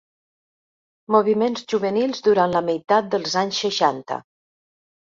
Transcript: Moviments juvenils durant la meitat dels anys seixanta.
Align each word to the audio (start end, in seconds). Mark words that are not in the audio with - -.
Moviments 1.17 1.67
juvenils 1.75 2.25
durant 2.29 2.57
la 2.59 2.65
meitat 2.71 3.13
dels 3.15 3.39
anys 3.45 3.65
seixanta. 3.69 4.21